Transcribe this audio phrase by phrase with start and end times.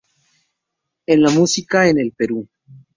[1.05, 2.49] En La Música en el Perú.